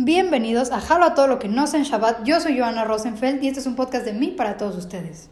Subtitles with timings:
[0.00, 2.22] Bienvenidos a Jalo a todo lo que no sé en Shabbat.
[2.22, 5.28] Yo soy Joana Rosenfeld y este es un podcast de mí para todos ustedes.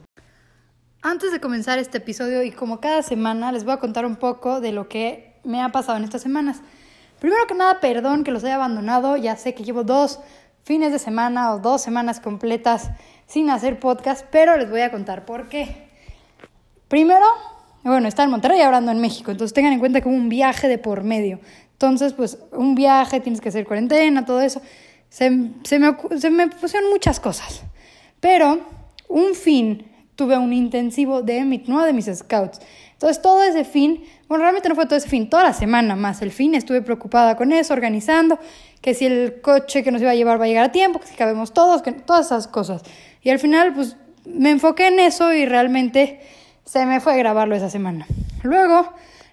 [1.02, 4.60] Antes de comenzar este episodio y como cada semana les voy a contar un poco
[4.60, 6.62] de lo que me ha pasado en estas semanas.
[7.20, 9.16] Primero que nada, perdón que los haya abandonado.
[9.16, 10.18] Ya sé que llevo dos
[10.64, 12.90] fines de semana o dos semanas completas
[13.28, 15.90] sin hacer podcast, pero les voy a contar por qué.
[16.88, 17.24] Primero,
[17.84, 20.28] bueno, está en Monterrey y ahora ando en México, entonces tengan en cuenta que un
[20.28, 21.38] viaje de por medio.
[21.76, 24.62] Entonces, pues un viaje, tienes que hacer cuarentena, todo eso.
[25.10, 25.30] Se,
[25.62, 27.62] se, me, se me pusieron muchas cosas.
[28.18, 28.60] Pero
[29.08, 32.60] un fin tuve un intensivo de mi, no de mis scouts.
[32.92, 36.22] Entonces todo ese fin, bueno, realmente no fue todo ese fin, toda la semana más
[36.22, 38.38] el fin, estuve preocupada con eso, organizando,
[38.80, 41.06] que si el coche que nos iba a llevar va a llegar a tiempo, que
[41.06, 42.82] si cabemos todos, que todas esas cosas.
[43.22, 46.20] Y al final, pues me enfoqué en eso y realmente
[46.64, 48.06] se me fue a grabarlo esa semana.
[48.42, 48.90] Luego,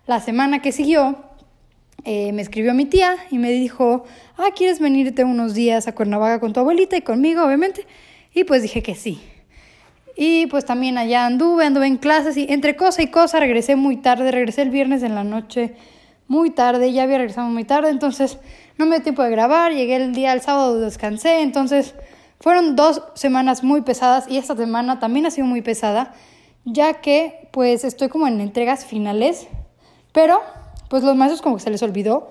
[0.07, 1.15] la semana que siguió,
[2.05, 4.03] eh, me escribió mi tía y me dijo,
[4.37, 7.85] ah, ¿quieres venirte unos días a Cuernavaca con tu abuelita y conmigo, obviamente?
[8.33, 9.21] Y pues dije que sí.
[10.15, 13.97] Y pues también allá anduve, anduve en clases y entre cosa y cosa regresé muy
[13.97, 15.75] tarde, regresé el viernes en la noche
[16.27, 18.37] muy tarde, ya había regresado muy tarde, entonces
[18.77, 21.95] no me dio tiempo de grabar, llegué el día el sábado, descansé, entonces
[22.39, 26.13] fueron dos semanas muy pesadas y esta semana también ha sido muy pesada,
[26.65, 29.47] ya que pues estoy como en entregas finales,
[30.11, 30.41] pero
[30.93, 32.29] pues los maestros como que se les olvidó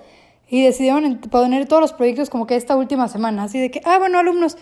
[0.48, 3.98] y decidieron poner todos los proyectos como que esta última semana, así de que, ah,
[3.98, 4.56] bueno, alumnos,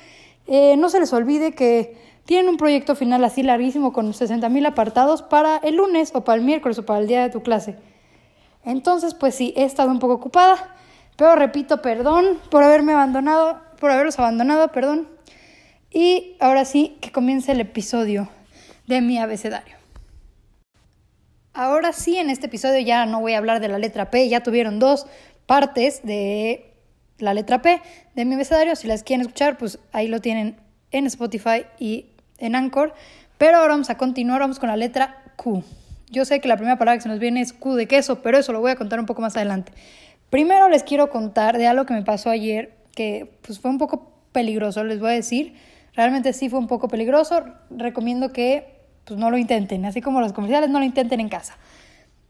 [0.47, 4.65] eh, no se les olvide que tienen un proyecto final así larguísimo con 60 mil
[4.65, 7.77] apartados para el lunes o para el miércoles o para el día de tu clase.
[8.65, 10.77] Entonces, pues sí, he estado un poco ocupada,
[11.17, 15.09] pero repito, perdón por haberme abandonado, por haberlos abandonado, perdón.
[15.93, 18.31] Y ahora sí, que comience el episodio
[18.87, 19.80] de mi abecedario.
[21.61, 24.42] Ahora sí, en este episodio ya no voy a hablar de la letra P, ya
[24.42, 25.06] tuvieron dos
[25.44, 26.72] partes de
[27.19, 27.83] la letra P
[28.14, 28.75] de mi abecedario.
[28.77, 30.56] Si las quieren escuchar, pues ahí lo tienen
[30.91, 32.94] en Spotify y en Anchor.
[33.36, 35.62] Pero ahora vamos a continuar, vamos con la letra Q.
[36.09, 38.38] Yo sé que la primera palabra que se nos viene es Q de queso, pero
[38.38, 39.71] eso lo voy a contar un poco más adelante.
[40.31, 44.15] Primero les quiero contar de algo que me pasó ayer, que pues fue un poco
[44.32, 45.56] peligroso, les voy a decir.
[45.92, 47.44] Realmente sí fue un poco peligroso.
[47.69, 51.56] Recomiendo que pues no lo intenten, así como los comerciales no lo intenten en casa.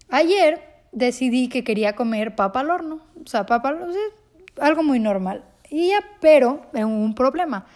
[0.08, 0.60] Ayer
[0.92, 3.94] decidí que quería comer papa al horno, o sea, papa al horno,
[4.60, 5.44] algo muy normal.
[5.68, 7.66] Y ya, pero un problema.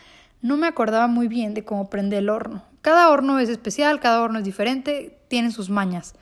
[0.43, 2.65] No me acordaba muy bien de cómo prende el horno.
[2.83, 6.15] Cada horno es especial, cada horno es diferente, tiene sus mañas.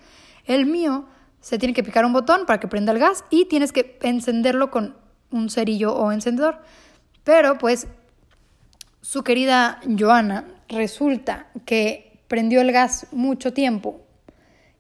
[0.45, 1.07] El mío
[1.41, 4.71] se tiene que picar un botón para que prenda el gas y tienes que encenderlo
[4.71, 4.95] con
[5.31, 6.61] un cerillo o encendedor.
[7.25, 7.89] Pero pues
[9.01, 14.01] su querida Joana resulta que prendió el gas mucho tiempo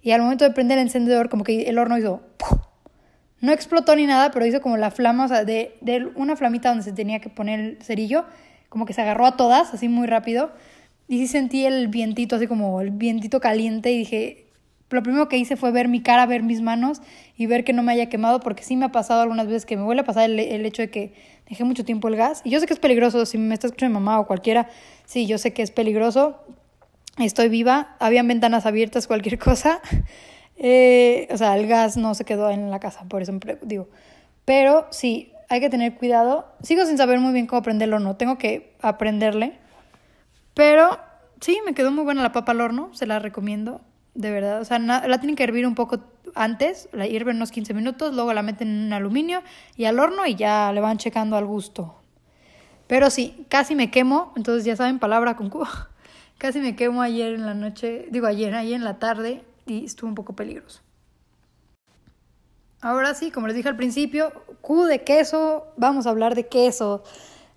[0.00, 2.22] y al momento de prender el encendedor como que el horno hizo...
[3.42, 5.76] No explotó ni nada, pero hizo como la flama, o sea, de,
[6.14, 8.24] una flamita donde se tenía que poner el cerillo,
[8.70, 10.50] como que se agarró a todas, así muy rápido.
[11.08, 14.46] Y sí sentí el vientito, así como el vientito caliente y dije,
[14.88, 17.02] lo primero que hice fue ver mi cara, ver mis manos
[17.36, 19.76] y ver que no me haya quemado, porque sí me ha pasado algunas veces que
[19.76, 21.12] me vuelve a pasar el, el, hecho de que
[21.50, 22.40] dejé mucho tiempo el gas.
[22.44, 24.70] Y yo sé que es peligroso, si me está escuchando mi mamá o cualquiera,
[25.04, 26.38] sí, yo sé que es peligroso,
[27.18, 29.80] estoy viva, habían ventanas abiertas, cualquier cosa.
[30.64, 33.88] Eh, o sea, el gas no se quedó en la casa, por eso digo.
[34.44, 36.46] Pero sí, hay que tener cuidado.
[36.62, 39.58] Sigo sin saber muy bien cómo prenderlo o no, tengo que aprenderle.
[40.54, 41.00] Pero
[41.40, 43.80] sí, me quedó muy buena la papa al horno, se la recomiendo,
[44.14, 44.60] de verdad.
[44.60, 45.98] O sea, la tienen que hervir un poco
[46.34, 49.42] antes, la hierven unos 15 minutos, luego la meten en aluminio
[49.76, 51.96] y al horno y ya le van checando al gusto.
[52.86, 55.88] Pero sí, casi me quemo, entonces ya saben, palabra con cuba.
[56.42, 60.08] Casi me quemo ayer en la noche, digo ayer, ayer en la tarde y estuvo
[60.08, 60.80] un poco peligroso.
[62.80, 67.04] Ahora sí, como les dije al principio, Q de queso, vamos a hablar de queso.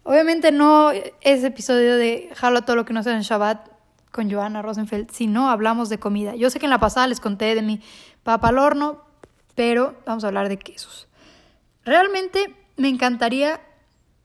[0.04, 3.70] Obviamente no es episodio de Jalo todo lo que no sea en Shabbat
[4.12, 6.36] con Joana Rosenfeld, sino hablamos de comida.
[6.36, 7.82] Yo sé que en la pasada les conté de mi
[8.22, 9.04] papa al horno,
[9.56, 11.08] pero vamos a hablar de quesos.
[11.86, 13.60] Realmente me encantaría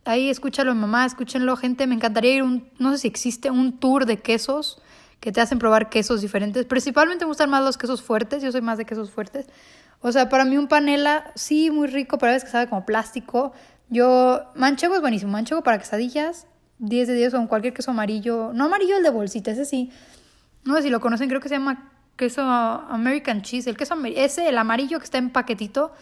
[0.04, 1.86] Ahí escúchalo mamá, escúchenlo gente.
[1.86, 4.80] Me encantaría ir un, no sé si existe un tour de quesos
[5.20, 6.64] que te hacen probar quesos diferentes.
[6.64, 9.46] Principalmente me gustan más los quesos fuertes, yo soy más de quesos fuertes.
[10.00, 12.86] O sea, para mí un panela, sí, muy rico, pero a veces que sabe como
[12.86, 13.52] plástico.
[13.90, 16.46] Yo, manchego es buenísimo, manchego para quesadillas,
[16.78, 18.52] 10 de 10 con cualquier queso amarillo.
[18.54, 19.90] No amarillo el de bolsita, ese sí.
[20.64, 23.68] No sé si lo conocen, creo que se llama queso American Cheese.
[23.68, 25.92] El queso, ese, el amarillo que está en paquetito,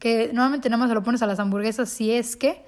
[0.00, 2.64] que normalmente nada más se lo pones a las hamburguesas si es que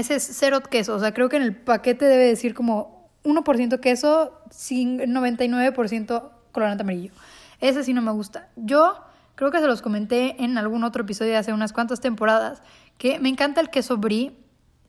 [0.00, 3.80] ese es cero queso, o sea, creo que en el paquete debe decir como 1%
[3.80, 7.12] queso, 99% colorante amarillo.
[7.60, 8.48] Ese sí no me gusta.
[8.56, 8.94] Yo
[9.34, 12.62] creo que se los comenté en algún otro episodio de hace unas cuantas temporadas,
[12.98, 14.34] que me encanta el queso brie.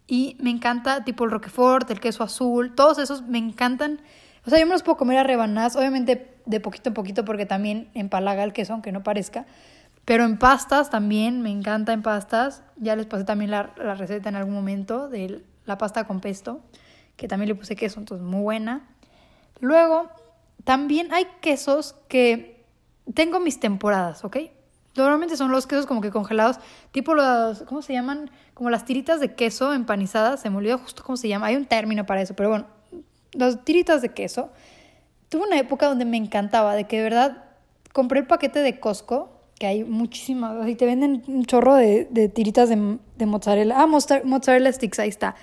[0.10, 4.00] y me encanta tipo el roquefort, el queso azul, todos esos me encantan.
[4.46, 7.46] O sea, yo me los puedo comer a rebanadas, obviamente de poquito en poquito porque
[7.46, 9.46] también empalaga el queso, aunque no parezca.
[10.08, 12.64] Pero en pastas también, me encanta en pastas.
[12.78, 16.62] Ya les pasé también la, la receta en algún momento de la pasta con pesto,
[17.18, 18.88] que también le puse queso, entonces muy buena.
[19.60, 20.10] Luego,
[20.64, 22.64] también hay quesos que
[23.14, 24.38] tengo mis temporadas, ¿ok?
[24.96, 26.62] Normalmente son los quesos como que congelados,
[26.94, 28.32] tipo los, ¿cómo se llaman?
[28.54, 31.66] Como las tiritas de queso empanizadas, se me olvidó justo cómo se llama, hay un
[31.66, 32.66] término para eso, pero bueno,
[33.34, 34.52] las tiritas de queso.
[35.28, 37.44] Tuve una época donde me encantaba, de que de verdad
[37.92, 42.30] compré el paquete de Costco, que hay muchísimas, y te venden un chorro de, de
[42.30, 43.76] tiritas de, de, mozzarella.
[43.78, 45.36] Ah, mozzarella sticks, ahí está.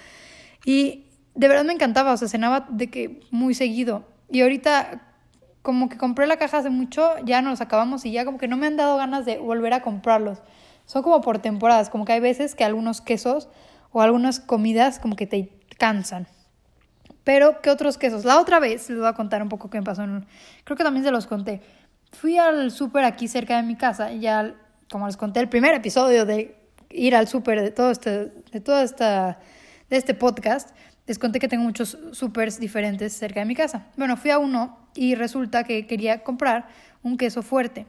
[0.64, 4.04] Y de verdad me encantaba, o sea, cenaba de que muy seguido.
[4.30, 5.02] Y ahorita
[5.62, 8.56] como que compré la caja hace mucho, ya nos acabamos y ya como que no
[8.56, 10.42] me han dado ganas de volver a comprarlos.
[10.84, 13.48] Son como por temporadas, como que hay veces que algunos quesos
[13.90, 16.26] o algunas comidas como que te cansan.
[17.24, 18.26] Pero, ¿qué otros quesos?
[18.26, 20.04] La otra vez, les voy a contar un poco qué me pasó.
[20.64, 21.62] Creo que también se los conté.
[22.14, 24.54] Fui al súper aquí cerca de mi casa, ya
[24.90, 26.56] como les conté el primer episodio de
[26.90, 29.38] ir al súper de todo este, de toda esta,
[29.90, 30.70] de este podcast,
[31.06, 33.88] les conté que tengo muchos supers diferentes cerca de mi casa.
[33.96, 36.68] Bueno, fui a uno y resulta que quería comprar
[37.02, 37.86] un queso fuerte.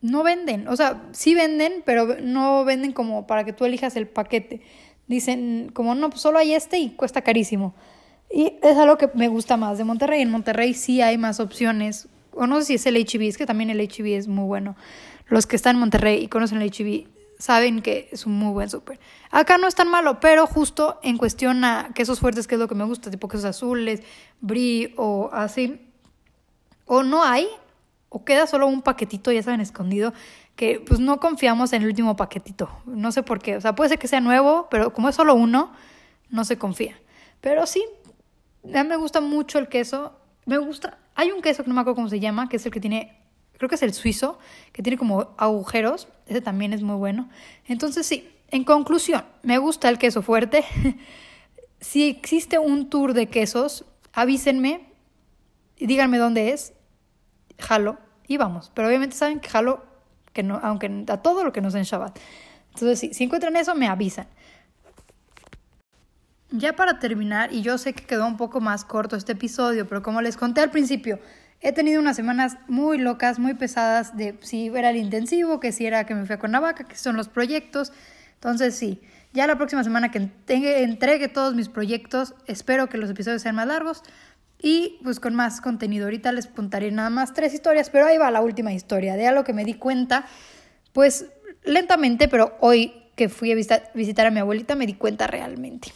[0.00, 4.06] No venden, o sea, sí venden, pero no venden como para que tú elijas el
[4.06, 4.62] paquete.
[5.08, 7.74] Dicen como, no, pues solo hay este y cuesta carísimo.
[8.32, 10.22] Y es algo que me gusta más de Monterrey.
[10.22, 12.08] En Monterrey sí hay más opciones.
[12.36, 14.76] O no sé si es el HB, es que también el HB es muy bueno.
[15.26, 18.70] Los que están en Monterrey y conocen el HB saben que es un muy buen
[18.70, 18.98] súper.
[19.30, 22.68] Acá no es tan malo, pero justo en cuestión a quesos fuertes, que es lo
[22.68, 24.02] que me gusta, tipo quesos azules,
[24.40, 25.80] brie o así,
[26.86, 27.46] o no hay,
[28.08, 30.12] o queda solo un paquetito, ya saben, escondido,
[30.54, 32.70] que pues no confiamos en el último paquetito.
[32.86, 33.56] No sé por qué.
[33.56, 35.72] O sea, puede ser que sea nuevo, pero como es solo uno,
[36.30, 36.98] no se confía.
[37.40, 37.84] Pero sí,
[38.62, 40.18] ya me gusta mucho el queso.
[40.46, 40.98] Me gusta.
[41.16, 43.18] Hay un queso que no me acuerdo cómo se llama, que es el que tiene,
[43.56, 44.38] creo que es el suizo,
[44.72, 46.08] que tiene como agujeros.
[46.26, 47.28] Ese también es muy bueno.
[47.66, 50.64] Entonces, sí, en conclusión, me gusta el queso fuerte.
[51.80, 54.86] si existe un tour de quesos, avísenme
[55.78, 56.74] y díganme dónde es
[57.58, 57.96] jalo
[58.28, 58.70] y vamos.
[58.74, 59.82] Pero obviamente saben que jalo,
[60.34, 62.18] que no, aunque a todo lo que nos den Shabbat.
[62.74, 64.26] Entonces, sí, si encuentran eso, me avisan.
[66.50, 70.02] Ya para terminar, y yo sé que quedó un poco más corto este episodio, pero
[70.02, 71.18] como les conté al principio,
[71.60, 75.86] he tenido unas semanas muy locas, muy pesadas de si era el intensivo, que si
[75.86, 77.92] era que me fui a Cuernavaca, que son los proyectos.
[78.34, 79.00] Entonces, sí,
[79.32, 83.66] ya la próxima semana que entregue todos mis proyectos, espero que los episodios sean más
[83.66, 84.02] largos,
[84.58, 86.06] y pues con más contenido.
[86.06, 89.16] Ahorita les contaré nada más tres historias, pero ahí va la última historia.
[89.16, 90.26] De algo que me di cuenta,
[90.92, 91.26] pues
[91.64, 95.88] lentamente, pero hoy que fui a visitar, a mi abuelita me di cuenta realmente.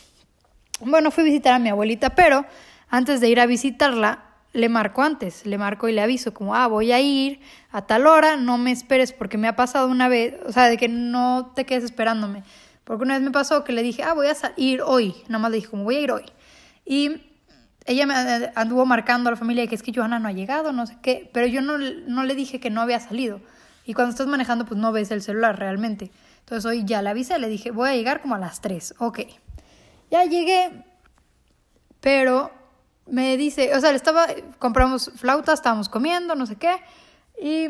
[0.80, 2.46] Bueno, fui a visitar a mi abuelita, pero
[2.88, 6.66] antes de ir a visitarla, le marco antes, le marco y le aviso como, ah,
[6.66, 7.40] voy a ir
[7.70, 10.76] a tal hora, no me esperes porque me ha pasado una vez, o sea, de
[10.76, 12.42] que no te quedes esperándome.
[12.84, 15.50] Porque una vez me pasó que le dije, ah, voy a ir hoy, nada más
[15.50, 16.24] le dije como, voy a ir hoy.
[16.84, 17.22] Y
[17.84, 20.72] ella me eh, anduvo marcando a la familia que es que Johanna no ha llegado,
[20.72, 23.40] no sé qué, pero yo no, no le dije que no había salido.
[23.84, 26.10] Y cuando estás manejando, pues no ves el celular realmente.
[26.40, 28.94] Entonces hoy ya le avisé, le dije, voy a llegar como a las 3.
[28.98, 29.20] Ok.
[30.10, 30.84] Ya llegué,
[32.00, 32.50] pero
[33.06, 34.26] me dice, o sea, le estaba,
[34.58, 36.76] compramos flauta, estábamos comiendo, no sé qué,
[37.40, 37.68] y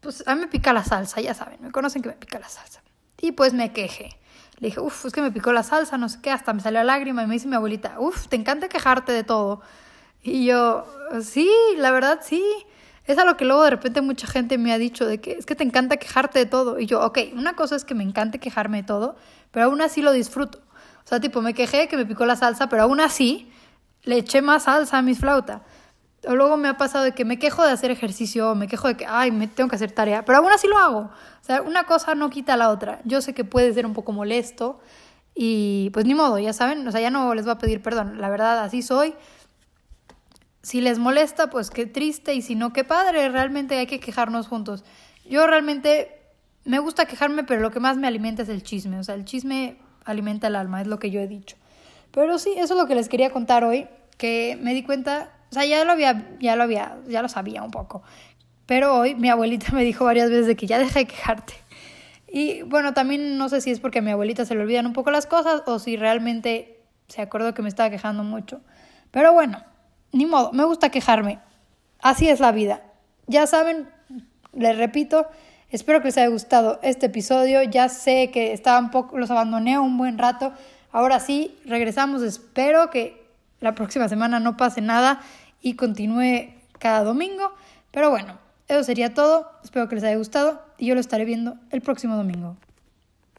[0.00, 2.48] pues a mí me pica la salsa, ya saben, me conocen que me pica la
[2.48, 2.82] salsa.
[3.20, 4.16] Y pues me quejé.
[4.58, 6.80] Le dije, uff, es que me picó la salsa, no sé qué, hasta me salió
[6.80, 9.62] la lágrima y me dice mi abuelita, uff, te encanta quejarte de todo.
[10.22, 10.86] Y yo,
[11.20, 12.44] sí, la verdad sí.
[13.04, 15.46] Es a lo que luego de repente mucha gente me ha dicho de que es
[15.46, 16.78] que te encanta quejarte de todo.
[16.78, 19.16] Y yo, ok, una cosa es que me encante quejarme de todo,
[19.50, 20.60] pero aún así lo disfruto.
[21.04, 23.52] O sea, tipo, me quejé que me picó la salsa, pero aún así
[24.04, 25.62] le eché más salsa a mis flautas.
[26.26, 28.96] O luego me ha pasado de que me quejo de hacer ejercicio, me quejo de
[28.96, 30.98] que, ay, me tengo que hacer tarea, pero aún así lo hago.
[31.00, 33.00] O sea, una cosa no quita la otra.
[33.04, 34.80] Yo sé que puede ser un poco molesto
[35.34, 38.20] y pues ni modo, ya saben, o sea, ya no les voy a pedir perdón.
[38.20, 39.14] La verdad, así soy.
[40.62, 43.28] Si les molesta, pues qué triste y si no, qué padre.
[43.28, 44.84] Realmente hay que quejarnos juntos.
[45.28, 46.20] Yo realmente
[46.64, 48.98] me gusta quejarme, pero lo que más me alimenta es el chisme.
[48.98, 51.56] O sea, el chisme alimenta el alma, es lo que yo he dicho.
[52.10, 55.54] Pero sí, eso es lo que les quería contar hoy, que me di cuenta o
[55.54, 58.02] sea, ya lo había, ya lo había, ya lo sabía un poco.
[58.64, 61.52] Pero hoy mi abuelita me dijo varias veces de que ya deja de quejarte.
[62.26, 64.94] Y bueno, también no sé si es porque a mi abuelita se le olvidan un
[64.94, 68.62] poco las cosas o si realmente se acordó que me estaba quejando mucho.
[69.10, 69.62] Pero bueno,
[70.10, 71.38] ni modo, me gusta quejarme.
[72.00, 72.82] Así es la vida.
[73.26, 73.90] Ya saben,
[74.54, 75.26] les repito,
[75.72, 77.62] espero que les haya gustado este episodio.
[77.62, 80.52] Ya sé que estaba un poco, los abandoné un buen rato.
[80.92, 82.22] Ahora sí, regresamos.
[82.22, 83.26] Espero que
[83.60, 85.20] la próxima semana no pase nada
[85.60, 87.52] y continúe cada domingo.
[87.90, 88.38] Pero bueno,
[88.68, 89.50] eso sería todo.
[89.64, 92.56] Espero que les haya gustado y yo lo estaré viendo el próximo domingo.